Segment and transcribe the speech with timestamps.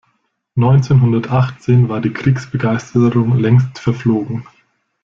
[0.55, 4.47] Neunzehnhundertachtzehn war die Kriegsbegeisterung längst verflogen.